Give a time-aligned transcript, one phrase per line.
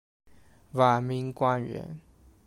[0.71, 1.99] 晚明官员。